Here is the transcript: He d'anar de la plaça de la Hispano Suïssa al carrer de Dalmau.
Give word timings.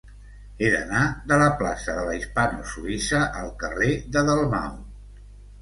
He 0.61 0.69
d'anar 0.75 1.01
de 1.31 1.37
la 1.41 1.49
plaça 1.59 1.95
de 1.99 2.05
la 2.09 2.15
Hispano 2.21 2.65
Suïssa 2.71 3.21
al 3.43 3.55
carrer 3.65 3.91
de 4.17 4.25
Dalmau. 4.31 4.77